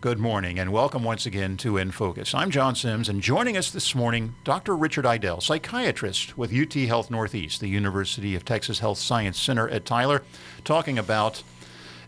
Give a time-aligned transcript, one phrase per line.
[0.00, 2.32] Good morning and welcome once again to In Focus.
[2.32, 4.74] I'm John Sims and joining us this morning, Dr.
[4.74, 9.84] Richard Idell, psychiatrist with UT Health Northeast, the University of Texas Health Science Center at
[9.84, 10.22] Tyler,
[10.64, 11.42] talking about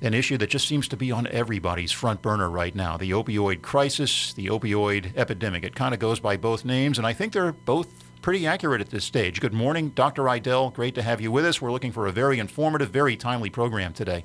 [0.00, 3.60] an issue that just seems to be on everybody's front burner right now the opioid
[3.60, 5.62] crisis, the opioid epidemic.
[5.62, 7.88] It kind of goes by both names, and I think they're both
[8.22, 9.38] pretty accurate at this stage.
[9.38, 10.22] Good morning, Dr.
[10.22, 10.72] Idell.
[10.72, 11.60] Great to have you with us.
[11.60, 14.24] We're looking for a very informative, very timely program today.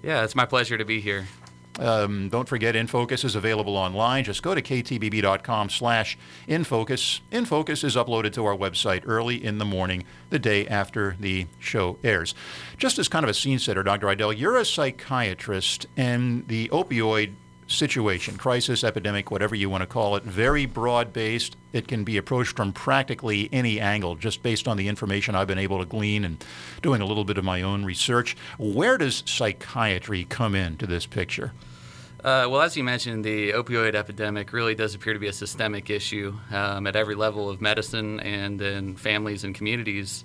[0.00, 1.26] Yeah, it's my pleasure to be here.
[1.78, 4.24] Um, don't forget, InFocus is available online.
[4.24, 7.20] Just go to ktbb.com slash InFocus.
[7.30, 11.98] InFocus is uploaded to our website early in the morning, the day after the show
[12.02, 12.34] airs.
[12.76, 14.06] Just as kind of a scene setter, Dr.
[14.08, 17.34] Idell, you're a psychiatrist, and the opioid
[17.68, 21.56] situation, crisis, epidemic, whatever you want to call it, very broad based.
[21.72, 25.58] It can be approached from practically any angle, just based on the information I've been
[25.58, 26.42] able to glean and
[26.82, 28.36] doing a little bit of my own research.
[28.58, 31.52] Where does psychiatry come into this picture?
[32.24, 35.88] Uh, well, as you mentioned, the opioid epidemic really does appear to be a systemic
[35.88, 40.24] issue um, at every level of medicine and in families and communities.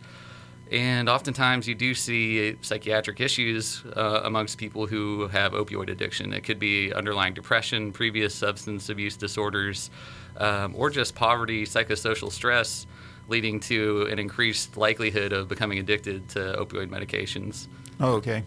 [0.72, 6.34] And oftentimes, you do see psychiatric issues uh, amongst people who have opioid addiction.
[6.34, 9.92] It could be underlying depression, previous substance abuse disorders,
[10.38, 12.88] um, or just poverty, psychosocial stress,
[13.28, 17.68] leading to an increased likelihood of becoming addicted to opioid medications.
[18.00, 18.44] Oh, okay.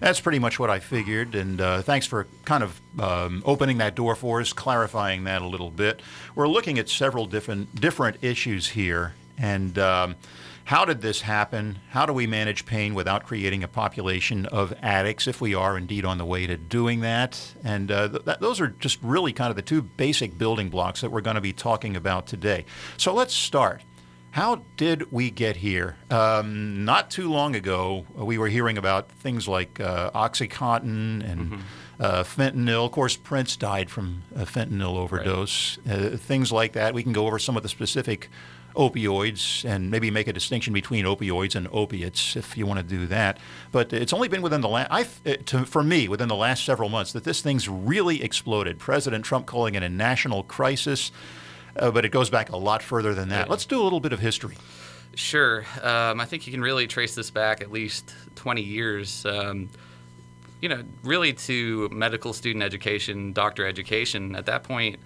[0.00, 3.94] That's pretty much what I figured, and uh, thanks for kind of um, opening that
[3.94, 6.00] door for us, clarifying that a little bit.
[6.34, 10.16] We're looking at several different different issues here, and um,
[10.64, 11.80] how did this happen?
[11.90, 16.04] How do we manage pain without creating a population of addicts if we are indeed
[16.04, 17.54] on the way to doing that?
[17.64, 21.10] And uh, th- those are just really kind of the two basic building blocks that
[21.10, 22.66] we're going to be talking about today.
[22.98, 23.82] So let's start.
[24.32, 25.96] How did we get here?
[26.08, 31.60] Um, not too long ago, we were hearing about things like uh, OxyContin and mm-hmm.
[31.98, 32.86] uh, fentanyl.
[32.86, 35.78] Of course, Prince died from a fentanyl overdose.
[35.84, 36.14] Right.
[36.14, 36.94] Uh, things like that.
[36.94, 38.28] We can go over some of the specific
[38.76, 43.06] opioids and maybe make a distinction between opioids and opiates if you want to do
[43.08, 43.38] that.
[43.72, 45.20] But it's only been within the last,
[45.66, 48.78] for me, within the last several months that this thing's really exploded.
[48.78, 51.10] President Trump calling it a national crisis
[51.76, 53.48] uh, but it goes back a lot further than that.
[53.48, 54.56] Let's do a little bit of history.
[55.14, 55.64] Sure.
[55.82, 59.26] Um, I think you can really trace this back at least 20 years.
[59.26, 59.70] Um,
[60.60, 64.36] you know, really to medical student education, doctor education.
[64.36, 64.98] At that point,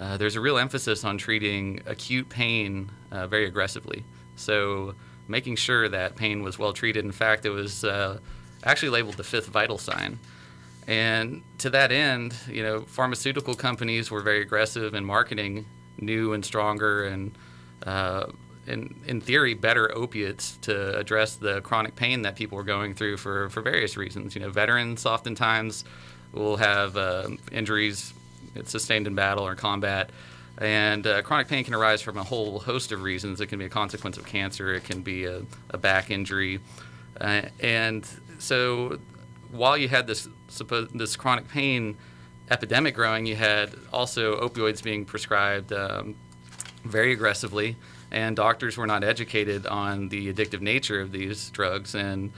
[0.00, 4.04] uh, there's a real emphasis on treating acute pain uh, very aggressively.
[4.36, 4.94] So,
[5.28, 7.04] making sure that pain was well treated.
[7.04, 8.18] In fact, it was uh,
[8.64, 10.18] actually labeled the fifth vital sign.
[10.86, 15.66] And to that end, you know, pharmaceutical companies were very aggressive in marketing
[15.98, 17.32] new and stronger and
[17.86, 18.26] uh,
[18.66, 23.16] in, in theory, better opiates to address the chronic pain that people are going through
[23.16, 24.34] for, for various reasons.
[24.34, 25.84] You know, veterans oftentimes
[26.32, 28.14] will have uh, injuries
[28.64, 30.10] sustained in battle or combat,
[30.58, 33.40] and uh, chronic pain can arise from a whole host of reasons.
[33.40, 36.60] It can be a consequence of cancer, it can be a, a back injury,
[37.20, 38.06] uh, and
[38.38, 38.98] so
[39.50, 40.28] while you had this
[40.94, 41.96] this chronic pain
[42.52, 46.14] epidemic growing, you had also opioids being prescribed um,
[46.84, 47.76] very aggressively,
[48.10, 51.94] and doctors were not educated on the addictive nature of these drugs.
[51.94, 52.32] And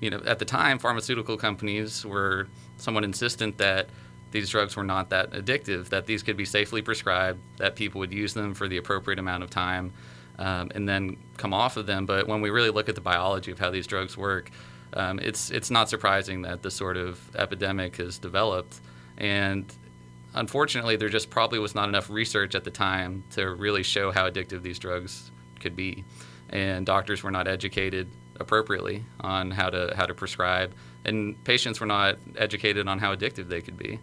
[0.00, 3.88] you know, at the time, pharmaceutical companies were somewhat insistent that
[4.30, 8.12] these drugs were not that addictive, that these could be safely prescribed, that people would
[8.12, 9.92] use them for the appropriate amount of time,
[10.38, 12.06] um, and then come off of them.
[12.06, 14.50] But when we really look at the biology of how these drugs work,
[14.92, 18.80] um, it's it's not surprising that this sort of epidemic has developed.
[19.18, 19.64] And
[20.34, 24.28] unfortunately, there just probably was not enough research at the time to really show how
[24.28, 26.04] addictive these drugs could be.
[26.50, 31.86] And doctors were not educated appropriately on how to how to prescribe, and patients were
[31.86, 33.98] not educated on how addictive they could be.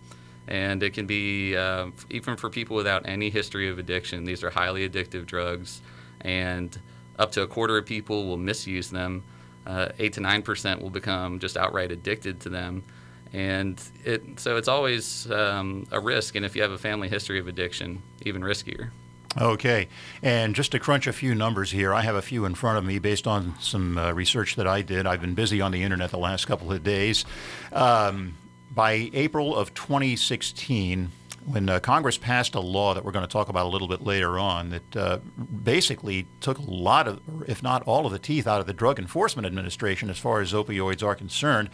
[0.48, 4.26] And it can be uh, even for people without any history of addiction.
[4.26, 5.82] These are highly addictive drugs,
[6.22, 6.78] and
[7.18, 9.24] up to a quarter of people will misuse them.
[9.66, 12.84] Uh, eight to nine percent will become just outright addicted to them
[13.34, 17.40] and it so it's always um, a risk and if you have a family history
[17.40, 18.92] of addiction even riskier.
[19.36, 19.88] Okay.
[20.22, 22.86] And just to crunch a few numbers here i have a few in front of
[22.86, 25.08] me based on some uh, research that i did.
[25.08, 27.26] I've been busy on the internet the last couple of days.
[27.72, 28.38] Um,
[28.72, 31.10] by april of 2016
[31.46, 34.02] when uh, Congress passed a law that we're going to talk about a little bit
[34.02, 35.18] later on that uh,
[35.64, 39.00] basically took a lot of, if not all of the teeth out of the Drug
[39.00, 41.70] Enforcement Administration as far as opioids are concerned.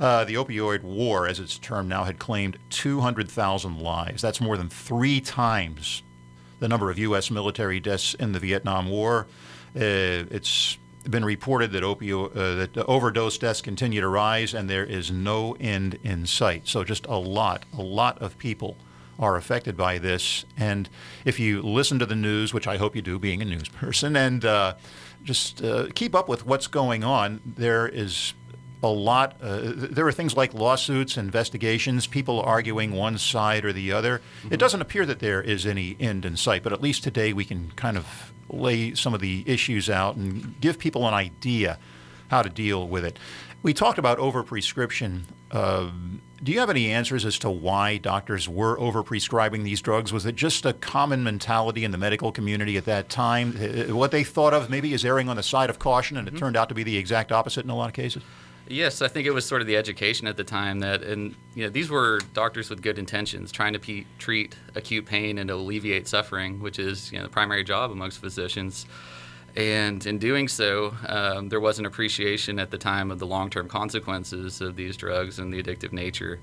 [0.00, 4.22] Uh, the opioid war, as it's termed now, had claimed 200,000 lives.
[4.22, 6.02] That's more than three times
[6.58, 7.30] the number of U.S.
[7.30, 9.26] military deaths in the Vietnam War.
[9.74, 10.78] Uh, it's
[11.08, 15.56] been reported that opio- uh, that overdose deaths continue to rise, and there is no
[15.58, 16.68] end in sight.
[16.68, 18.76] So just a lot, a lot of people
[19.18, 20.44] are affected by this.
[20.56, 20.88] And
[21.24, 24.16] if you listen to the news, which I hope you do, being a news person,
[24.16, 24.74] and uh,
[25.22, 28.34] just uh, keep up with what's going on, there is
[28.82, 29.36] a lot.
[29.40, 34.18] Uh, there are things like lawsuits, investigations, people arguing one side or the other.
[34.18, 34.54] Mm-hmm.
[34.54, 37.44] It doesn't appear that there is any end in sight, but at least today we
[37.44, 41.78] can kind of lay some of the issues out and give people an idea
[42.28, 43.18] how to deal with it.
[43.62, 45.22] We talked about overprescription.
[45.50, 45.90] Uh,
[46.42, 50.12] do you have any answers as to why doctors were overprescribing these drugs?
[50.12, 53.56] Was it just a common mentality in the medical community at that time?
[53.56, 56.32] Uh, what they thought of maybe is erring on the side of caution, and it
[56.32, 56.40] mm-hmm.
[56.40, 58.22] turned out to be the exact opposite in a lot of cases?
[58.68, 61.64] Yes, I think it was sort of the education at the time that, and you
[61.64, 66.08] know, these were doctors with good intentions, trying to pe- treat acute pain and alleviate
[66.08, 68.86] suffering, which is you know the primary job amongst physicians.
[69.54, 73.68] And in doing so, um, there was an appreciation at the time of the long-term
[73.68, 76.40] consequences of these drugs and the addictive nature.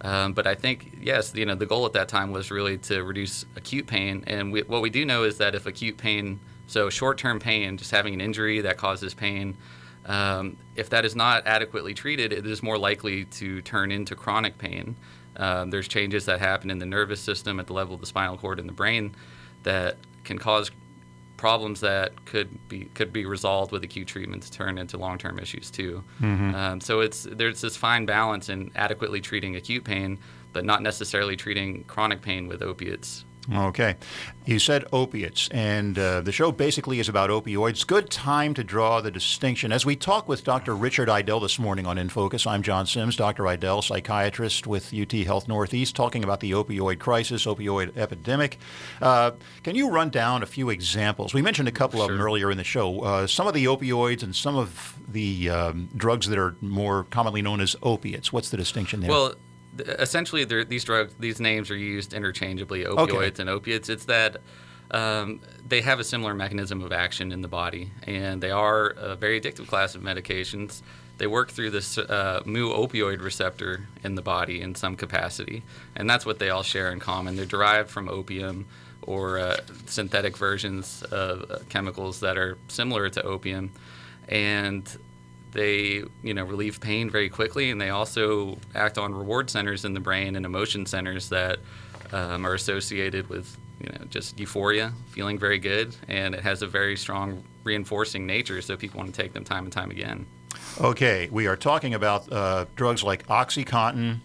[0.00, 3.02] Um, but I think yes, you know, the goal at that time was really to
[3.02, 4.24] reduce acute pain.
[4.26, 7.90] And we, what we do know is that if acute pain, so short-term pain, just
[7.90, 9.56] having an injury that causes pain
[10.06, 14.56] um, if that is not adequately treated, it is more likely to turn into chronic
[14.56, 14.96] pain.
[15.36, 18.38] Um, there's changes that happen in the nervous system at the level of the spinal
[18.38, 19.14] cord and the brain
[19.64, 20.70] that can cause
[21.36, 26.02] problems that could be could be resolved with acute treatments turn into long-term issues too.
[26.20, 26.54] Mm-hmm.
[26.54, 30.18] Um, so it's there's this fine balance in adequately treating acute pain,
[30.52, 33.96] but not necessarily treating chronic pain with opiates Okay.
[34.44, 37.86] You said opiates, and uh, the show basically is about opioids.
[37.86, 39.72] Good time to draw the distinction.
[39.72, 40.74] As we talk with Dr.
[40.74, 43.42] Richard Idell this morning on In Focus, I'm John Sims, Dr.
[43.44, 48.58] Idell, psychiatrist with UT Health Northeast, talking about the opioid crisis, opioid epidemic.
[49.02, 49.32] Uh,
[49.64, 51.34] can you run down a few examples?
[51.34, 52.10] We mentioned a couple sure.
[52.10, 53.00] of them earlier in the show.
[53.00, 57.42] Uh, some of the opioids and some of the um, drugs that are more commonly
[57.42, 58.32] known as opiates.
[58.32, 59.10] What's the distinction there?
[59.10, 59.34] Well,
[59.80, 63.42] essentially these drugs these names are used interchangeably opioids okay.
[63.42, 63.88] and opiates.
[63.88, 64.38] It's that
[64.90, 69.16] um, they have a similar mechanism of action in the body and they are a
[69.16, 70.82] very addictive class of medications.
[71.18, 75.62] They work through this uh, mu opioid receptor in the body in some capacity
[75.96, 77.36] and that's what they all share in common.
[77.36, 78.66] They're derived from opium
[79.02, 79.56] or uh,
[79.86, 83.72] synthetic versions of uh, chemicals that are similar to opium.
[84.28, 84.84] And
[85.56, 89.94] they you know relieve pain very quickly, and they also act on reward centers in
[89.94, 91.58] the brain and emotion centers that
[92.12, 96.66] um, are associated with you know just euphoria, feeling very good, and it has a
[96.66, 100.26] very strong reinforcing nature, so people want to take them time and time again.
[100.80, 104.18] Okay, we are talking about uh, drugs like OxyContin,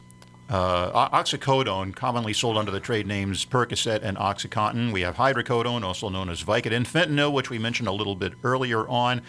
[0.49, 4.91] uh, oxycodone, commonly sold under the trade names Percocet and OxyContin.
[4.91, 8.87] We have hydrocodone, also known as Vicodin, fentanyl, which we mentioned a little bit earlier
[8.87, 9.21] on,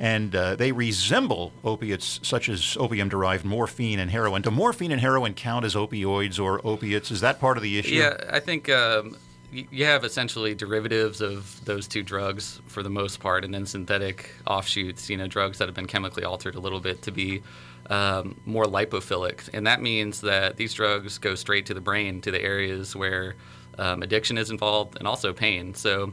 [0.00, 4.40] and uh, they resemble opiates such as opium-derived morphine and heroin.
[4.40, 7.10] Do morphine and heroin count as opioids or opiates?
[7.10, 7.96] Is that part of the issue?
[7.96, 9.18] Yeah, I think um,
[9.52, 14.32] you have essentially derivatives of those two drugs for the most part, and then synthetic
[14.46, 15.10] offshoots.
[15.10, 17.42] You know, drugs that have been chemically altered a little bit to be
[17.90, 22.30] um, more lipophilic, and that means that these drugs go straight to the brain, to
[22.30, 23.34] the areas where
[23.78, 25.74] um, addiction is involved, and also pain.
[25.74, 26.12] So,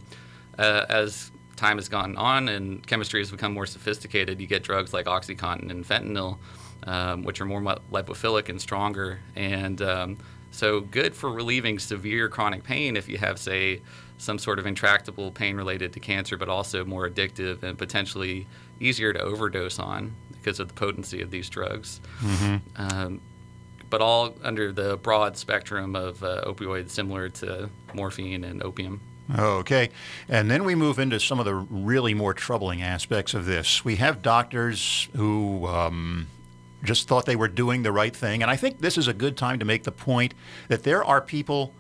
[0.60, 4.94] uh, as time has gone on and chemistry has become more sophisticated, you get drugs
[4.94, 6.38] like OxyContin and fentanyl,
[6.84, 10.18] um, which are more lipophilic and stronger, and um,
[10.52, 13.82] so good for relieving severe chronic pain if you have, say,
[14.18, 18.48] some sort of intractable pain related to cancer, but also more addictive and potentially
[18.80, 22.00] easier to overdose on because of the potency of these drugs.
[22.22, 22.58] Mm-hmm.
[22.76, 23.22] Um,
[23.90, 29.02] but all under the broad spectrum of uh, opioids similar to morphine and opium.
[29.36, 29.90] Okay.
[30.30, 33.84] And then we move into some of the really more troubling aspects of this.
[33.84, 36.28] We have doctors who um,
[36.84, 38.42] just thought they were doing the right thing.
[38.42, 40.34] And I think this is a good time to make the point
[40.70, 41.74] that there are people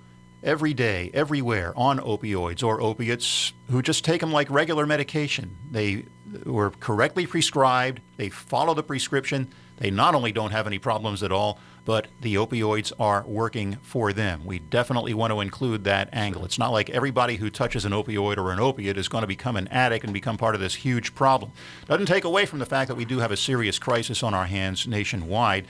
[0.44, 5.56] every day, everywhere on opioids or opiates who just take them like regular medication.
[5.72, 6.06] They
[6.46, 11.32] were correctly prescribed, they follow the prescription, they not only don't have any problems at
[11.32, 14.44] all, but the opioids are working for them.
[14.44, 16.44] We definitely want to include that angle.
[16.44, 19.56] It's not like everybody who touches an opioid or an opiate is going to become
[19.56, 21.54] an addict and become part of this huge problem.
[21.86, 24.48] Doesn't take away from the fact that we do have a serious crisis on our
[24.48, 25.66] hands nationwide.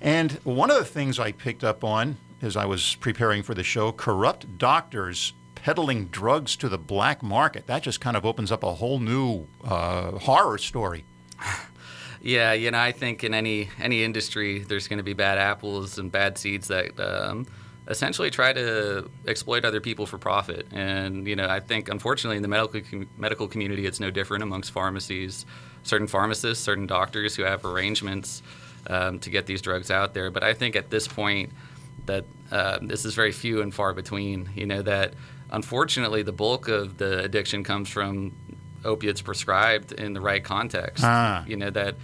[0.00, 3.62] And one of the things I picked up on as I was preparing for the
[3.62, 7.66] show corrupt doctors peddling drugs to the black market.
[7.66, 11.04] That just kind of opens up a whole new uh, horror story.
[12.28, 15.98] Yeah, you know, I think in any any industry, there's going to be bad apples
[15.98, 17.46] and bad seeds that um,
[17.88, 20.66] essentially try to exploit other people for profit.
[20.70, 24.42] And you know, I think unfortunately in the medical com- medical community, it's no different
[24.42, 25.46] amongst pharmacies.
[25.84, 28.42] Certain pharmacists, certain doctors who have arrangements
[28.88, 30.30] um, to get these drugs out there.
[30.30, 31.50] But I think at this point
[32.04, 34.50] that uh, this is very few and far between.
[34.54, 35.14] You know that
[35.50, 38.34] unfortunately the bulk of the addiction comes from
[38.84, 41.04] opiates prescribed in the right context.
[41.04, 41.44] Ah.
[41.46, 41.96] You know that.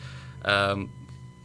[0.45, 0.91] Um,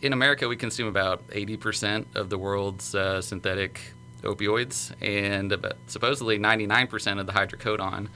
[0.01, 3.81] in America, we consume about 80% of the world's uh, synthetic
[4.21, 8.07] opioids and about, supposedly 99% of the hydrocodone.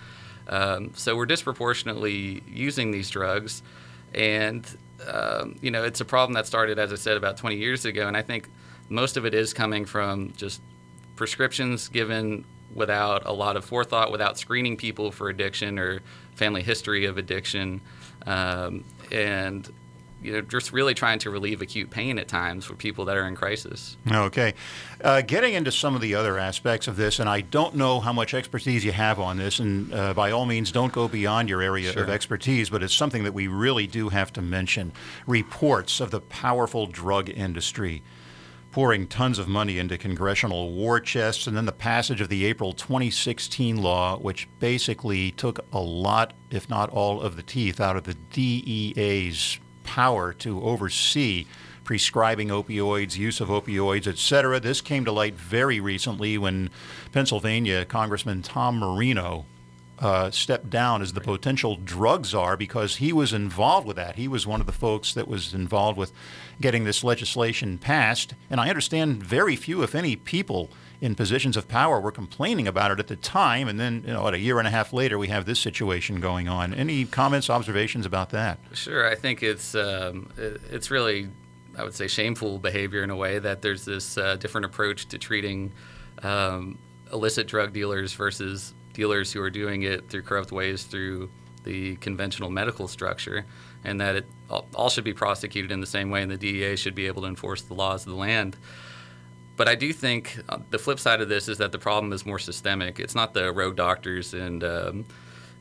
[0.47, 3.63] Um, so we're disproportionately using these drugs,
[4.13, 4.65] and
[5.07, 8.07] um, you know it's a problem that started, as I said, about 20 years ago.
[8.07, 8.49] And I think
[8.89, 10.61] most of it is coming from just
[11.15, 16.01] prescriptions given without a lot of forethought, without screening people for addiction or
[16.35, 17.81] family history of addiction,
[18.25, 19.71] um, and
[20.21, 23.27] you know, just really trying to relieve acute pain at times for people that are
[23.27, 23.97] in crisis.
[24.09, 24.53] Okay.
[25.03, 28.13] Uh, getting into some of the other aspects of this, and I don't know how
[28.13, 31.61] much expertise you have on this, and uh, by all means, don't go beyond your
[31.61, 32.03] area Sure.
[32.03, 34.93] of expertise, but it's something that we really do have to mention.
[35.27, 38.01] Reports of the powerful drug industry
[38.73, 42.73] pouring tons of money into congressional war chests, and then the passage of the April
[42.73, 48.03] 2016 law, which basically took a lot, if not all, of the teeth out of
[48.03, 51.45] the DEA's power to oversee
[51.83, 54.59] prescribing opioids, use of opioids, etc.
[54.59, 56.71] This came to light very recently when
[57.11, 59.45] Pennsylvania Congressman Tom Marino
[59.99, 64.15] uh, stepped down as the potential drug czar because he was involved with that.
[64.15, 66.11] He was one of the folks that was involved with
[66.59, 68.33] getting this legislation passed.
[68.49, 70.69] And I understand very few, if any, people
[70.99, 73.67] in positions of power were complaining about it at the time.
[73.67, 76.47] And then, you know, a year and a half later, we have this situation going
[76.47, 76.73] on.
[76.73, 78.57] Any comments, observations about that?
[78.73, 81.29] Sure, I think it's um, it's really,
[81.77, 85.17] I would say, shameful behavior in a way that there's this uh, different approach to
[85.17, 85.73] treating
[86.23, 86.79] um,
[87.11, 91.29] illicit drug dealers versus dealers who are doing it through corrupt ways through
[91.63, 93.45] the conventional medical structure,
[93.83, 96.95] and that it all, should be prosecuted in the same way, and the DEA should
[96.95, 98.57] be able to enforce the laws of the land.
[99.55, 102.25] But I do think uh, the flip side of this is that the problem is
[102.25, 102.99] more systemic.
[102.99, 105.05] It's not the rogue doctors and um,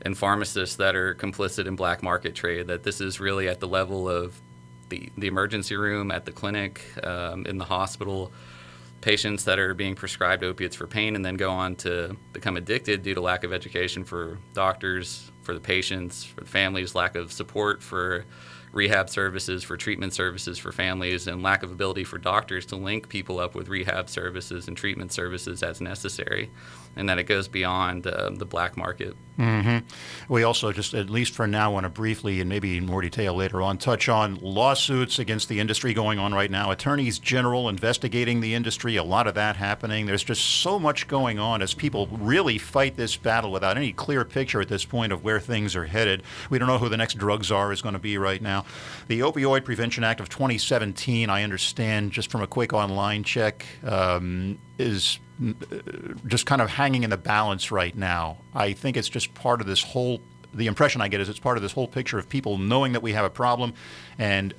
[0.04, 2.66] and pharmacists that are complicit in black market trade.
[2.66, 4.40] That this is really at the level of
[4.88, 8.32] the the emergency room, at the clinic, um, in the hospital.
[9.02, 13.02] Patients that are being prescribed opiates for pain and then go on to become addicted
[13.02, 17.32] due to lack of education for doctors, for the patients, for the families, lack of
[17.32, 18.24] support for
[18.72, 23.08] rehab services, for treatment services for families, and lack of ability for doctors to link
[23.08, 26.50] people up with rehab services and treatment services as necessary,
[26.96, 29.16] and that it goes beyond uh, the black market.
[30.28, 33.34] We also just, at least for now, want to briefly and maybe in more detail
[33.34, 36.70] later on, touch on lawsuits against the industry going on right now.
[36.70, 40.06] Attorneys general investigating the industry, a lot of that happening.
[40.06, 44.24] There's just so much going on as people really fight this battle without any clear
[44.24, 46.22] picture at this point of where things are headed.
[46.50, 48.66] We don't know who the next drug czar is going to be right now.
[49.08, 54.58] The Opioid Prevention Act of 2017, I understand just from a quick online check, um,
[54.82, 55.52] is uh,
[56.26, 58.38] just kind of hanging in the balance right now.
[58.54, 60.20] I think it's just part of this whole.
[60.54, 63.02] The impression I get is it's part of this whole picture of people knowing that
[63.02, 63.72] we have a problem
[64.18, 64.52] and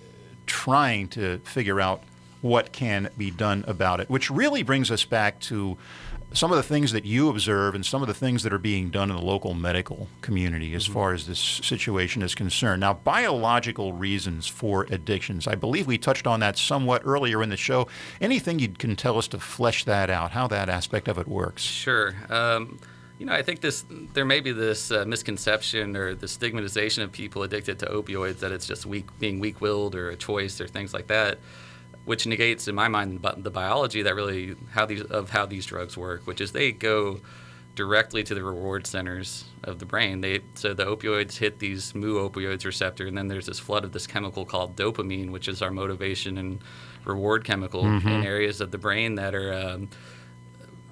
[0.47, 2.01] trying to figure out
[2.41, 5.77] what can be done about it, which really brings us back to
[6.33, 8.89] some of the things that you observe and some of the things that are being
[8.89, 12.81] done in the local medical community as far as this situation is concerned.
[12.81, 15.47] Now, biological reasons for addictions.
[15.47, 17.87] I believe we touched on that somewhat earlier in the show.
[18.19, 21.61] Anything you can tell us to flesh that out, how that aspect of it works?
[21.61, 22.15] Sure.
[22.29, 22.79] Um,
[23.19, 27.11] you know, I think this there may be this uh, misconception or the stigmatization of
[27.11, 30.93] people addicted to opioids that it's just weak, being weak-willed or a choice or things
[30.93, 31.37] like that,
[32.05, 35.97] which negates, in my mind, the biology that really how these of how these drugs
[35.97, 37.19] work, which is they go
[37.75, 40.21] directly to the reward centers of the brain.
[40.21, 43.91] They so the opioids hit these mu opioids receptor, and then there's this flood of
[43.93, 46.59] this chemical called dopamine, which is our motivation and
[47.05, 49.89] reward chemical in areas of the brain that are um,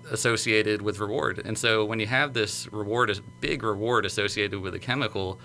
[0.10, 1.41] associated with reward.
[1.44, 5.39] And so when you have this reward, a big reward associated with a chemical,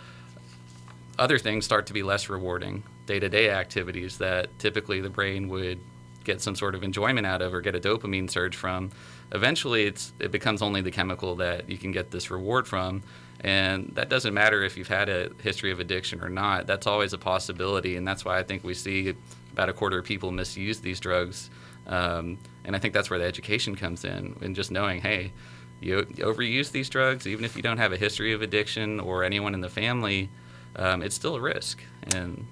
[1.18, 2.82] other things start to be less rewarding.
[3.06, 5.78] Day to day activities that typically the brain would
[6.24, 8.90] get some sort of enjoyment out of or get a dopamine surge from.
[9.32, 13.02] Eventually, it's, it becomes only the chemical that you can get this reward from.
[13.40, 16.66] And that doesn't matter if you've had a history of addiction or not.
[16.66, 17.96] That's always a possibility.
[17.96, 19.14] And that's why I think we see
[19.52, 21.48] about a quarter of people misuse these drugs.
[21.86, 25.32] Um, and I think that's where the education comes in, and just knowing, hey,
[25.80, 29.54] you, overuse these drugs, even if you don't have a history of addiction or anyone
[29.54, 30.28] in the family,
[30.74, 31.80] um, it's still a risk.
[32.14, 32.46] And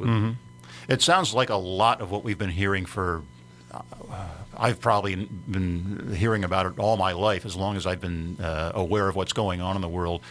[0.00, 0.36] with,
[0.88, 3.22] It sounds like a lot of what we've been hearing for
[4.56, 8.72] I've probably been hearing about it all my life, as long as I've been uh,
[8.74, 10.22] aware of what's going on in the world.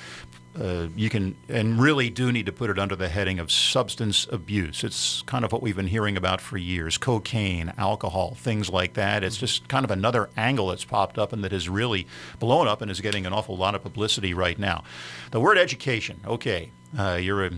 [0.59, 4.27] Uh, you can and really do need to put it under the heading of substance
[4.31, 4.83] abuse.
[4.83, 9.23] It's kind of what we've been hearing about for years cocaine, alcohol, things like that.
[9.23, 12.07] It's just kind of another angle that's popped up and that has really
[12.39, 14.83] blown up and is getting an awful lot of publicity right now.
[15.31, 17.51] The word education, okay, uh, you're a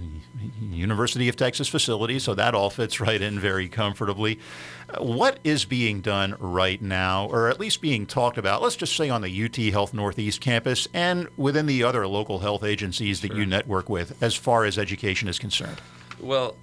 [0.62, 4.40] University of Texas facility, so that all fits right in very comfortably.
[4.90, 8.96] Uh, what is being done right now, or at least being talked about, let's just
[8.96, 13.30] say on the UT Health Northeast campus and within the other local health agencies that
[13.30, 13.40] Sure.
[13.40, 15.80] you network with, as far as education is concerned?
[16.20, 16.56] Well,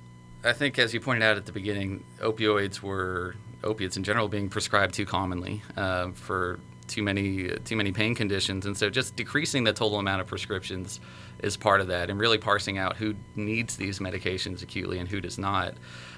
[0.44, 3.34] I think as you pointed out at the beginning, opioids were
[3.64, 8.66] opiates in general being prescribed too commonly uh, for too many too many pain conditions,
[8.66, 11.00] and so just decreasing the total amount of prescriptions
[11.42, 15.21] is part of that, and really parsing out who needs these medications acutely and who
[15.21, 15.75] does not.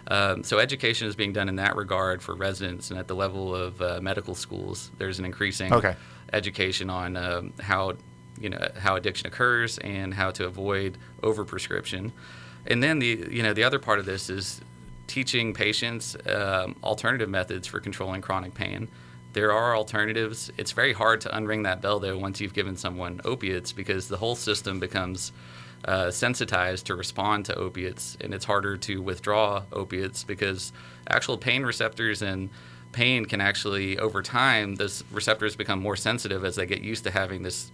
[0.08, 3.54] Um, so education is being done in that regard for residents, and at the level
[3.54, 5.94] of uh, medical schools, there's an increasing Okay.
[6.32, 7.94] education on um, how
[8.40, 12.12] you know how addiction occurs and how to avoid overprescription.
[12.66, 14.60] And then the you know the other part of this is
[15.06, 18.88] teaching patients um, alternative methods for controlling chronic pain.
[19.32, 20.50] There are alternatives.
[20.56, 24.16] It's very hard to unring that bell though once you've given someone opiates because the
[24.16, 25.32] whole system becomes
[25.84, 30.72] uh, sensitized to respond to opiates, and it's harder to withdraw opiates because
[31.08, 32.50] actual pain receptors and
[32.92, 37.10] pain can actually over time those receptors become more sensitive as they get used to
[37.10, 37.70] having this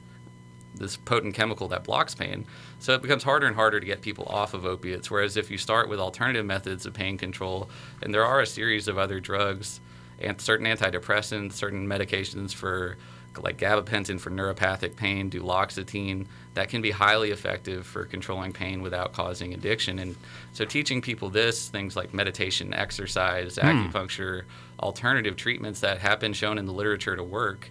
[0.75, 2.45] this potent chemical that blocks pain.
[2.81, 5.11] So it becomes harder and harder to get people off of opiates.
[5.11, 7.71] Whereas if you start with alternative methods of pain control,
[8.03, 9.81] and there are a series of other drugs
[10.21, 12.97] and certain antidepressants, certain medications for
[13.43, 19.13] like gabapentin for neuropathic pain, duloxetine, that can be highly effective for controlling pain without
[19.13, 19.99] causing addiction.
[19.99, 20.17] And
[20.53, 24.45] so teaching people this, things like meditation, exercise, acupuncture,
[24.81, 27.71] alternative treatments that have been shown in the literature to work,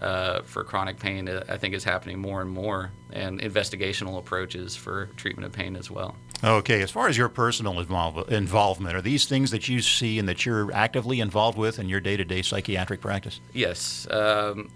[0.00, 5.06] uh, for chronic pain, I think is happening more and more, and investigational approaches for
[5.16, 6.16] treatment of pain as well.
[6.44, 10.28] Okay, as far as your personal involve- involvement, are these things that you see and
[10.28, 13.40] that you're actively involved with in your day to day psychiatric practice?
[13.54, 14.70] Yes, um,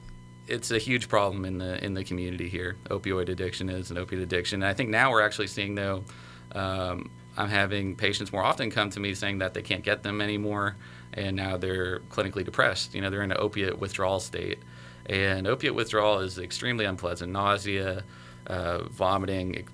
[0.47, 2.77] it's a huge problem in the in the community here.
[2.89, 4.63] Opioid addiction is an opiate addiction.
[4.63, 6.05] And I think now we're actually seeing though.
[6.53, 10.23] Um, I'm having patients more often come to me saying that they can't get them
[10.23, 10.77] anymore,
[11.13, 12.95] and now they're clinically depressed.
[12.95, 14.59] You know, they're in an opiate withdrawal state,
[15.05, 17.31] and opiate withdrawal is extremely unpleasant.
[17.31, 18.05] Nausea,
[18.47, 19.69] uh, vomiting,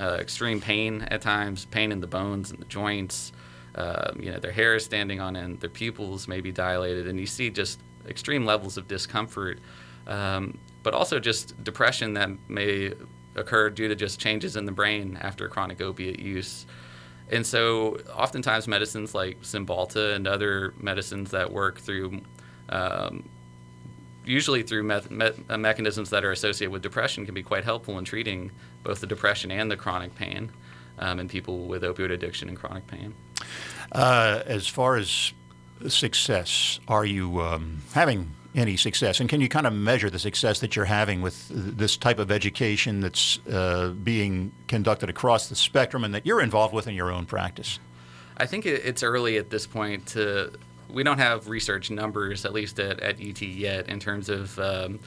[0.00, 3.32] uh, extreme pain at times, pain in the bones and the joints.
[3.74, 7.18] Uh, you know, their hair is standing on end, their pupils may be dilated, and
[7.18, 9.58] you see just extreme levels of discomfort,
[10.06, 12.92] um, but also just depression that may
[13.34, 16.66] occur due to just changes in the brain after chronic opiate use.
[17.30, 22.20] And so, oftentimes, medicines like Cymbalta and other medicines that work through,
[22.68, 23.28] um,
[24.24, 27.98] usually through meth- me- uh, mechanisms that are associated with depression, can be quite helpful
[27.98, 28.50] in treating
[28.82, 30.50] both the depression and the chronic pain
[30.98, 33.14] um, in people with opioid addiction and chronic pain.
[33.92, 35.32] Uh, as far as
[35.88, 39.20] success, are you um, having any success?
[39.20, 42.30] And can you kind of measure the success that you're having with this type of
[42.30, 47.10] education that's uh, being conducted across the spectrum and that you're involved with in your
[47.10, 47.78] own practice?
[48.36, 50.52] I think it's early at this point to.
[50.90, 55.00] We don't have research numbers, at least at, at UT yet, in terms of um,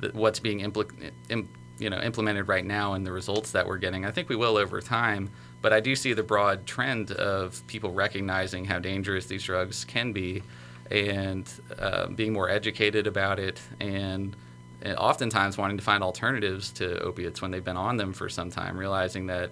[0.00, 3.78] the, what's being impl- im, you know, implemented right now and the results that we're
[3.78, 4.04] getting.
[4.04, 7.92] I think we will over time, but I do see the broad trend of people
[7.92, 10.42] recognizing how dangerous these drugs can be
[10.90, 14.36] and uh, being more educated about it and,
[14.82, 18.50] and oftentimes wanting to find alternatives to opiates when they've been on them for some
[18.50, 19.50] time, realizing that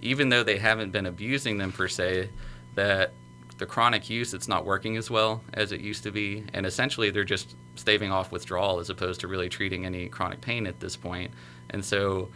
[0.00, 2.30] even though they haven't been abusing them per se,
[2.76, 3.12] that
[3.58, 7.10] the chronic use it's not working as well as it used to be and essentially
[7.10, 10.96] they're just staving off withdrawal as opposed to really treating any chronic pain at this
[10.96, 11.30] point.
[11.70, 12.28] and so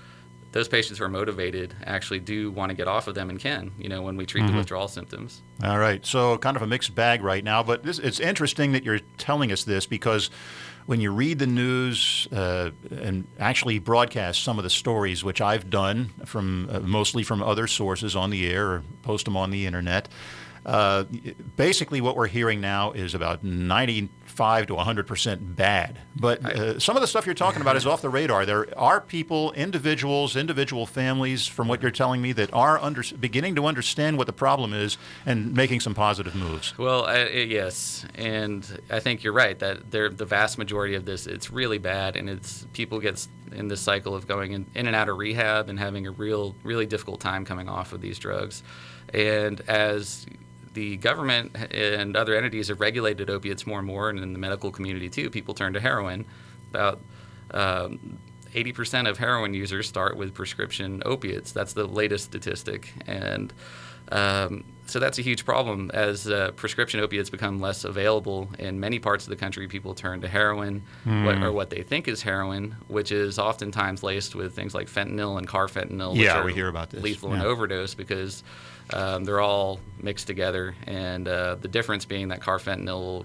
[0.52, 3.72] those patients who are motivated actually do want to get off of them and can
[3.78, 6.04] you know when we treat the withdrawal symptoms All right.
[6.04, 9.52] So, kind of a mixed bag right now, but this, it's interesting that you're telling
[9.52, 10.28] us this because
[10.86, 15.70] when you read the news uh, and actually broadcast some of the stories, which I've
[15.70, 19.66] done from uh, mostly from other sources on the air or post them on the
[19.66, 20.08] internet,
[20.64, 21.04] uh,
[21.56, 25.98] basically what we're hearing now is about 95 to 100 percent bad.
[26.14, 28.46] But uh, some of the stuff you're talking about is off the radar.
[28.46, 33.56] There are people, individuals, individual families, from what you're telling me, that are under, beginning
[33.56, 36.76] to understand what the problem is and making some positive moves.
[36.78, 41.50] Well, I, yes, and I think you're right that the vast majority of this it's
[41.50, 45.08] really bad, and it's people get in this cycle of going in, in and out
[45.08, 48.62] of rehab and having a real, really difficult time coming off of these drugs,
[49.12, 50.26] and as
[50.74, 54.70] the government and other entities have regulated opiates more and more, and in the medical
[54.70, 56.24] community too, people turn to heroin.
[56.70, 57.00] About
[57.52, 58.18] um,
[58.54, 61.52] 80% of heroin users start with prescription opiates.
[61.52, 62.92] That's the latest statistic.
[63.06, 63.52] And
[64.10, 65.90] um, so that's a huge problem.
[65.94, 70.20] As uh, prescription opiates become less available in many parts of the country, people turn
[70.20, 71.24] to heroin, mm.
[71.24, 75.38] what, or what they think is heroin, which is oftentimes laced with things like fentanyl
[75.38, 76.16] and carfentanil.
[76.16, 77.02] Yeah, we hear about this.
[77.02, 77.36] Lethal yeah.
[77.36, 78.42] in overdose because
[78.92, 83.24] um, they're all mixed together, and uh, the difference being that carfentanil,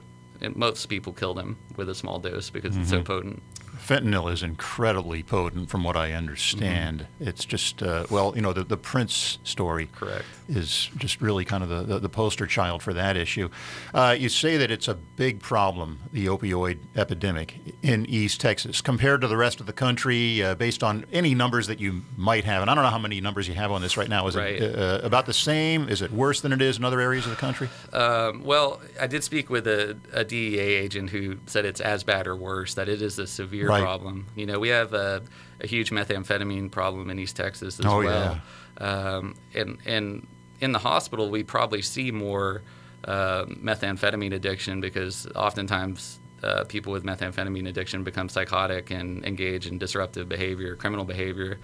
[0.55, 2.81] most people kill them with a small dose because mm-hmm.
[2.81, 3.05] it's so mm-hmm.
[3.05, 3.43] potent
[3.87, 7.01] fentanyl is incredibly potent, from what I understand.
[7.01, 7.29] Mm-hmm.
[7.29, 11.63] It's just uh, well, you know, the the Prince story correct is just really kind
[11.63, 13.49] of the, the, the poster child for that issue.
[13.93, 19.21] Uh, you say that it's a big problem, the opioid epidemic in East Texas, compared
[19.21, 22.61] to the rest of the country, uh, based on any numbers that you might have.
[22.61, 24.27] And I don't know how many numbers you have on this right now.
[24.27, 24.61] Is right.
[24.61, 25.89] it uh, about the same?
[25.89, 27.69] Is it worse than it is in other areas of the country?
[27.93, 32.27] Um, well, I did speak with a, a DEA agent who said it's as bad
[32.27, 32.73] or worse.
[32.75, 33.76] That it is a severe right.
[33.81, 34.27] Problem.
[34.35, 35.21] You know, we have a,
[35.61, 38.39] a, huge methamphetamine problem in East Texas as oh, well.
[38.79, 38.85] Yeah.
[38.85, 40.27] Um, and and
[40.59, 42.63] in the hospital, we probably see more
[43.05, 49.77] uh, methamphetamine addiction because oftentimes uh, people with methamphetamine addiction become psychotic and engage in
[49.77, 51.59] disruptive behavior, criminal behavior.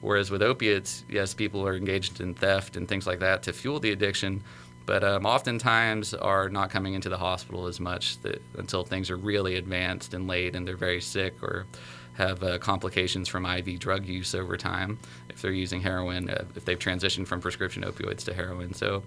[0.00, 3.80] Whereas with opiates, yes, people are engaged in theft and things like that to fuel
[3.80, 4.42] the addiction,
[4.86, 9.16] but um, oftentimes are not coming into the hospital as much that, until things are
[9.16, 11.66] really advanced and late and they're very sick or
[12.14, 16.64] have uh, complications from IV drug use over time if they're using heroin, uh, if
[16.64, 18.72] they've transitioned from prescription opioids to heroin.
[18.72, 19.02] So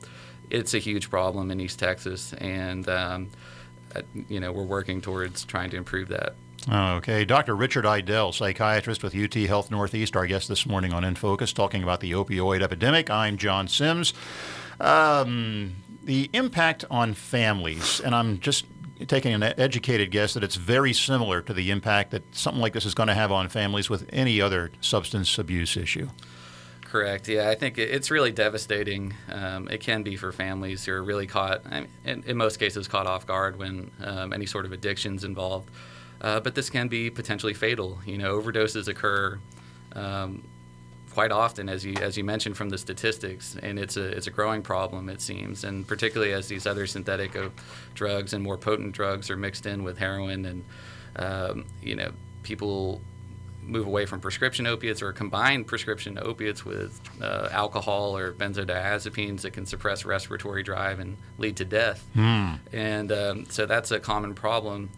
[0.49, 3.29] it's a huge problem in East Texas, and um,
[3.95, 6.35] uh, you know we're working towards trying to improve that.
[6.71, 7.55] Okay, Dr.
[7.55, 11.83] Richard Idell, psychiatrist with UT Health Northeast, our guest this morning on In Focus, talking
[11.83, 13.09] about the opioid epidemic.
[13.09, 14.13] I'm John Sims.
[14.79, 18.65] Um, the impact on families, and I'm just
[19.07, 22.85] taking an educated guess that it's very similar to the impact that something like this
[22.85, 26.09] is going to have on families with any other substance abuse issue.
[26.81, 27.27] Correct.
[27.27, 29.13] Yeah, I think it's really devastating.
[29.31, 31.61] Um, it can be for families who are really caught,
[32.03, 35.69] in, in, most cases, caught off guard when um, any sort of addiction's involved.
[36.19, 37.99] Uh, but this can be potentially fatal.
[38.07, 39.39] You know, overdoses occur
[39.93, 40.43] um,
[41.12, 44.32] quite often, as you as you mentioned from the statistics, and it's a it's a
[44.32, 47.36] growing problem it seems, and particularly as these other synthetic
[47.93, 50.65] drugs and more potent drugs are mixed in with heroin, and
[51.15, 52.12] um, you know
[52.43, 53.02] people
[53.62, 59.52] move away from prescription opiates or combine prescription opiates with uh, alcohol or benzodiazepines that
[59.52, 62.06] can suppress respiratory drive and lead to death.
[62.15, 62.60] Mm.
[62.74, 64.89] And um, so that's a common problem.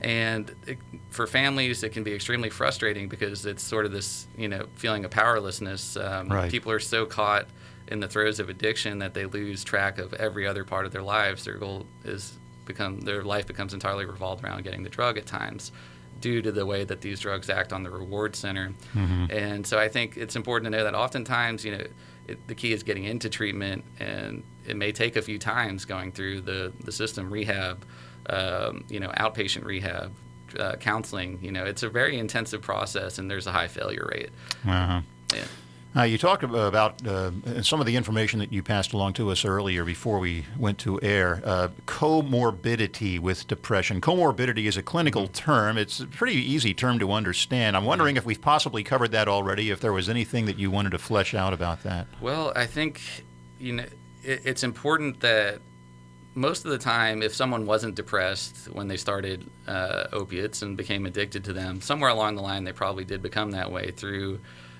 [0.00, 0.78] And it,
[1.10, 5.04] for families, it can be extremely frustrating because it's sort of this, you know, feeling
[5.04, 5.96] of powerlessness.
[5.96, 6.50] Um, right.
[6.50, 7.46] People are so caught
[7.88, 11.02] in the throes of addiction that they lose track of every other part of their
[11.02, 11.44] lives.
[11.44, 15.72] Their goal is become their life becomes entirely revolved around getting the drug at times
[16.20, 18.74] due to the way that these drugs act on the reward center.
[18.94, 19.26] Mm-hmm.
[19.30, 21.84] And so I think it's important to know that oftentimes, you know,
[22.26, 26.12] it, the key is getting into treatment, and it may take a few times going
[26.12, 27.84] through the, the system, rehab,
[28.28, 30.14] um, you know, outpatient rehab,
[30.58, 31.38] uh, counseling.
[31.42, 34.30] You know, it's a very intensive process, and there's a high failure rate.
[34.66, 35.00] Uh-huh.
[35.34, 35.44] Yeah.
[35.96, 37.30] Uh, you talked about uh,
[37.62, 41.00] some of the information that you passed along to us earlier before we went to
[41.02, 41.40] air.
[41.44, 44.00] Uh, comorbidity with depression.
[44.00, 45.32] Comorbidity is a clinical mm-hmm.
[45.32, 45.78] term.
[45.78, 47.76] It's a pretty easy term to understand.
[47.76, 49.70] I'm wondering if we've possibly covered that already.
[49.70, 52.06] If there was anything that you wanted to flesh out about that.
[52.20, 53.00] Well, I think
[53.58, 53.86] you know
[54.22, 55.60] it, it's important that
[56.38, 61.04] most of the time, if someone wasn't depressed when they started uh, opiates and became
[61.04, 64.38] addicted to them, somewhere along the line they probably did become that way through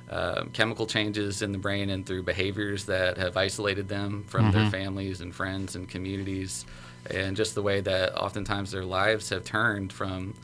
[0.09, 4.59] uh, chemical changes in the brain and through behaviors that have isolated them from mm-hmm.
[4.59, 6.65] their families and friends and communities,
[7.11, 10.35] and just the way that oftentimes their lives have turned from,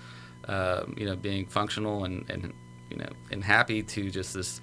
[0.48, 2.52] uh, you know, being functional and, and
[2.90, 4.60] you know and happy to just this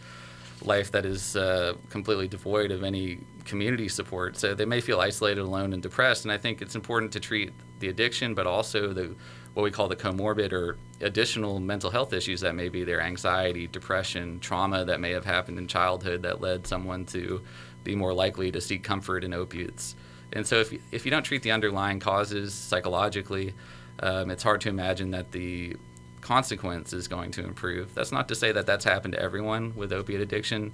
[0.66, 4.38] life that is uh, completely devoid of any community support.
[4.38, 6.26] So they may feel isolated, alone, and depressed.
[6.26, 9.16] And I think it's important to treat the addiction, but also the
[9.54, 13.68] what we call the comorbid or additional mental health issues that may be their anxiety,
[13.68, 17.42] depression, trauma that may have happened in childhood that led someone to
[17.84, 19.96] be more likely to seek comfort in opiates.
[20.34, 23.54] And so if you, if you don't treat the underlying causes psychologically,
[24.00, 25.76] um, it's hard to imagine that the
[26.22, 27.94] consequence is going to improve.
[27.94, 30.72] That's not to say that that's happened to everyone with opiate addiction,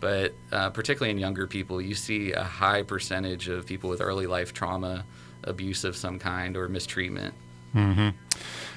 [0.00, 4.26] but uh, particularly in younger people, you see a high percentage of people with early
[4.26, 5.04] life trauma,
[5.44, 7.34] abuse of some kind, or mistreatment.
[7.74, 8.08] Mm-hmm.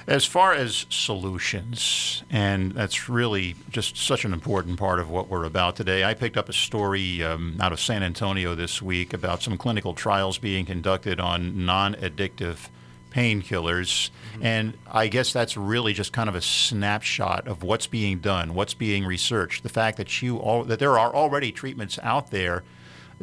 [0.06, 5.44] As far as solutions, and that's really just such an important part of what we're
[5.44, 9.42] about today, I picked up a story um, out of San Antonio this week about
[9.42, 12.68] some clinical trials being conducted on non addictive
[13.12, 14.10] painkillers.
[14.34, 14.46] Mm-hmm.
[14.46, 18.74] And I guess that's really just kind of a snapshot of what's being done, what's
[18.74, 19.62] being researched.
[19.62, 22.64] The fact that you all, that there are already treatments out there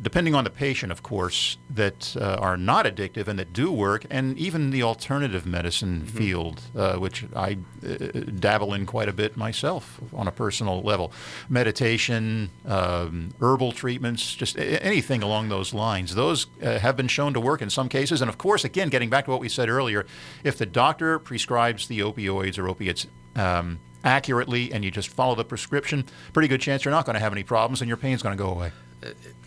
[0.02, 4.06] depending on the patient, of course, that uh, are not addictive and that do work,
[4.10, 6.18] and even the alternative medicine mm-hmm.
[6.18, 7.96] field, uh, which I uh,
[8.40, 11.12] dabble in quite a bit myself on a personal level.
[11.50, 16.16] Meditation, um, herbal treatments, just anything along those lines.
[16.16, 18.22] Those uh, have been shown to work in some cases.
[18.22, 20.06] And of course, again, getting back to what we said earlier,
[20.44, 25.46] if the doctor prescribes the opioids or opiates, um, accurately and you just follow the
[25.46, 28.38] prescription, pretty good chance you're not going to have any problems and your pain's going
[28.38, 28.72] to go away.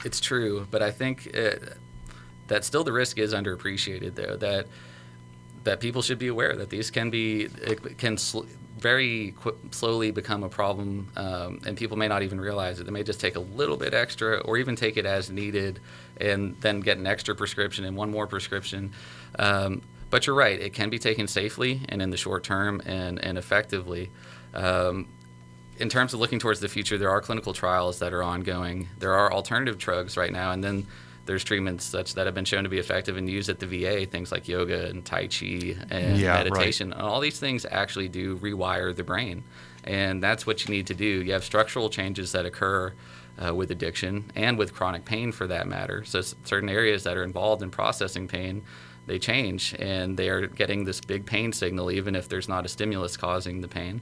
[0.04, 1.74] It's true, but I think it, uh,
[2.48, 4.66] that still the risk is underappreciated though that
[5.64, 7.48] that people should be aware that these can be
[7.98, 8.42] can sl-
[8.78, 12.84] very qu- slowly become a problem um, and people may not even realize it.
[12.84, 15.78] They may just take a little bit extra or even take it as needed
[16.20, 18.92] and then get an extra prescription and one more prescription.
[19.38, 23.18] Um, but you're right it can be taken safely and in the short term and,
[23.24, 24.10] and effectively
[24.54, 25.08] um,
[25.78, 28.88] in terms of looking towards the future, there are clinical trials that are ongoing.
[28.98, 30.86] There are alternative drugs right now, and then
[31.24, 34.06] there's treatments such that have been shown to be effective and used at the VA,
[34.06, 36.90] things like yoga and Tai Chi and yeah, meditation.
[36.90, 36.98] Right.
[36.98, 39.44] And all these things actually do rewire the brain.
[39.84, 41.04] And that's what you need to do.
[41.04, 42.92] You have structural changes that occur
[43.44, 46.04] uh, with addiction and with chronic pain for that matter.
[46.04, 48.62] So, certain areas that are involved in processing pain,
[49.06, 52.68] they change and they are getting this big pain signal, even if there's not a
[52.68, 54.00] stimulus causing the pain.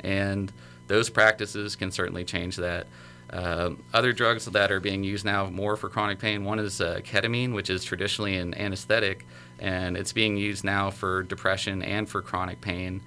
[0.00, 0.52] And
[0.88, 2.86] those practices can certainly change that.
[3.30, 7.00] Uh, other drugs that are being used now more for chronic pain, one is uh,
[7.02, 9.26] ketamine, which is traditionally an anesthetic,
[9.58, 13.00] and it's being used now for depression and for chronic pain.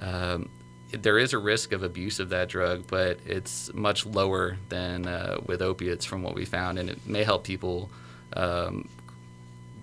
[0.00, 0.48] Um,
[0.92, 5.38] there is a risk of abuse of that drug, but it's much lower than uh,
[5.46, 7.90] with opiates from what we found, and it may help people
[8.36, 8.88] um,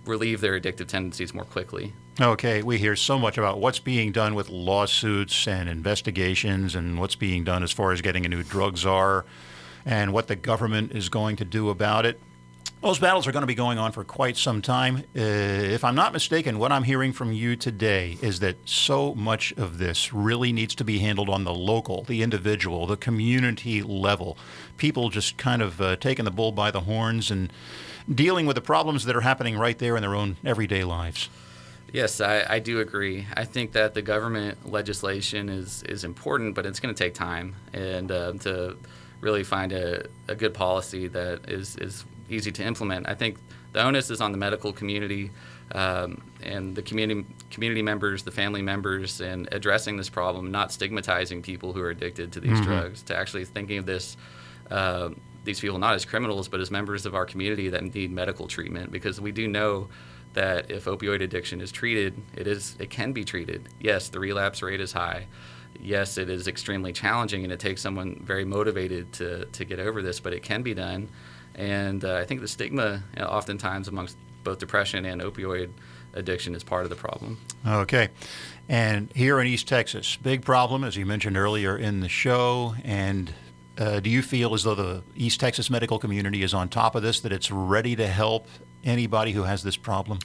[0.10, 1.94] relieve their addictive tendencies more quickly.
[2.20, 7.16] Okay, we hear so much about what's being done with lawsuits and investigations and what's
[7.16, 9.26] being done as far as getting a new drug czar
[9.86, 12.20] and what the government is going to do about it.
[12.82, 15.04] Those battles are going to be going on for quite some time.
[15.14, 19.52] Uh, if I'm not mistaken, what I'm hearing from you today is that so much
[19.58, 24.38] of this really needs to be handled on the local, the individual, the community level.
[24.78, 27.52] People just kind of uh, taking the bull by the horns and
[28.14, 31.30] dealing with the problems that are happening right there in their own everyday lives.
[31.92, 33.26] Yes, I, I do agree.
[33.36, 37.56] I think that the government legislation is, is important, but it's going to take time
[37.74, 38.78] and uh, to
[39.22, 43.08] really find a, a good policy that is, is easy to implement.
[43.08, 43.38] I think
[43.74, 45.32] the onus is on the medical community
[45.74, 51.42] um, and the community community members, the family members, and addressing this problem, not stigmatizing
[51.42, 52.64] people who are addicted to these mm-hmm.
[52.64, 54.18] drugs, to actually thinking of this.
[54.72, 55.10] Uh,
[55.50, 58.92] these people not as criminals, but as members of our community that need medical treatment,
[58.92, 59.90] because we do know
[60.34, 63.68] that if opioid addiction is treated, it is it can be treated.
[63.82, 65.26] Yes, the relapse rate is high.
[65.82, 70.04] Yes, it is extremely challenging, and it takes someone very motivated to to get over
[70.04, 71.10] this, but it can be done.
[71.56, 75.72] And uh, I think the stigma, you know, oftentimes amongst both depression and opioid
[76.14, 77.38] addiction, is part of the problem.
[77.66, 78.10] Okay.
[78.70, 83.34] And here in East Texas, big problem, as you mentioned earlier in the show, and
[83.80, 87.02] uh, do you feel as though the East Texas medical community is on top of
[87.02, 88.48] this, that it's ready to help
[88.84, 90.20] anybody who has this problem?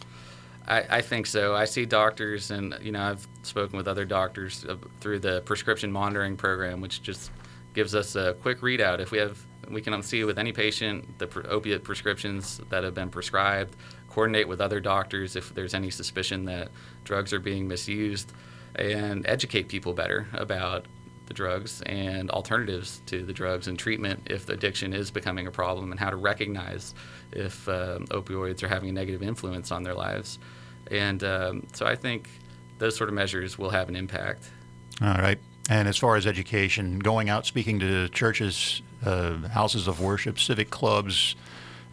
[0.66, 1.54] I, I, think so.
[1.54, 4.64] I see doctors, and you know, I've spoken with other doctors
[5.00, 7.30] through the prescription monitoring program, which just
[7.74, 8.98] gives us a quick readout.
[8.98, 9.38] If we have,
[9.70, 13.76] we can see with any patient the opiate prescriptions that have been prescribed,
[14.08, 16.70] coordinate with other doctors if there's any suspicion that
[17.04, 18.32] drugs are being misused,
[18.74, 20.86] and educate people better about
[21.26, 25.50] the drugs and alternatives to the drugs and treatment if the addiction is becoming a
[25.50, 26.94] problem and how to recognize
[27.32, 30.38] if uh, opioids are having a negative influence on their lives.
[30.90, 32.28] And um, so I think
[32.78, 34.50] those sort of measures will have an impact.
[35.00, 35.38] All right.
[35.70, 40.70] And as far as education, going out speaking to churches, uh, houses of worship, civic
[40.70, 41.36] clubs,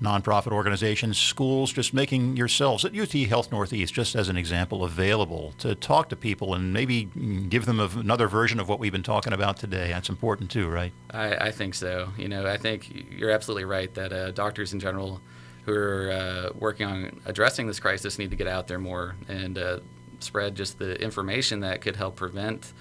[0.01, 5.53] nonprofit organizations, schools, just making yourselves at UT Health Northeast, just as an example, available
[5.59, 7.05] to talk to people and maybe
[7.49, 9.89] give them another version of what we've been talking about today.
[9.89, 10.91] That's important too, right?
[11.11, 12.09] I, I think so.
[12.17, 15.21] You know, I think you're absolutely right that uh, doctors in general
[15.65, 19.57] who are uh, working on addressing this crisis need to get out there more and
[19.57, 19.79] uh,
[20.19, 22.73] spread just the information that could help prevent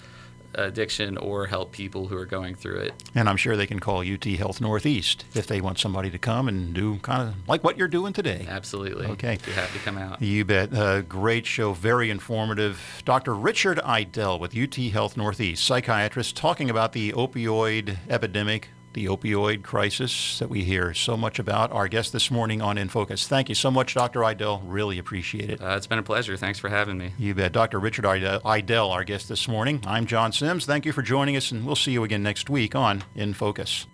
[0.55, 2.93] addiction or help people who are going through it.
[3.15, 6.47] And I'm sure they can call UT Health Northeast if they want somebody to come
[6.47, 8.45] and do kind of like what you're doing today.
[8.47, 9.07] Absolutely.
[9.07, 9.37] Okay.
[9.45, 10.21] Be happy to come out.
[10.21, 10.73] You bet.
[10.73, 13.01] Uh, great show, very informative.
[13.05, 13.33] Dr.
[13.35, 20.39] Richard Idell with UT Health Northeast, psychiatrist, talking about the opioid epidemic, the opioid crisis
[20.39, 21.71] that we hear so much about.
[21.71, 23.27] Our guest this morning on In Focus.
[23.27, 24.21] Thank you so much, Dr.
[24.21, 24.61] Idell.
[24.65, 25.61] Really appreciate it.
[25.61, 26.37] Uh, it's been a pleasure.
[26.37, 27.13] Thanks for having me.
[27.17, 27.51] You bet.
[27.51, 27.79] Dr.
[27.79, 29.83] Richard Idell, our guest this morning.
[29.85, 30.65] I'm John Sims.
[30.65, 33.87] Thank you for joining us, and we'll see you again next week on In Focus.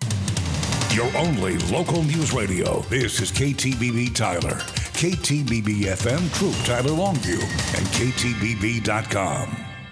[0.92, 2.80] Your only local news radio.
[2.84, 4.56] This is KTBB Tyler,
[4.98, 7.42] KTBB FM Troup Tyler Longview,
[7.78, 9.67] and KTBB.com.